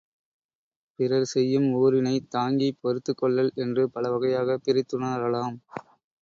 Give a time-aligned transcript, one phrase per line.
[0.99, 5.55] பிறர் செய்யும் ஊறினைத் தாங்கிப் பொறுத்துக் கொள்ளல் என்று பல வகையாகப் பிரித்துணரலாம்.